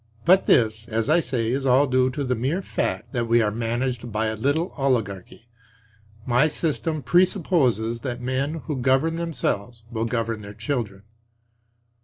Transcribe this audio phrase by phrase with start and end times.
[0.25, 3.51] But this, as I say, is all due to the mere fact that we are
[3.51, 5.45] managed by a little oligarchy;
[6.25, 11.03] my system presupposes that men who govern themselves will govern their children.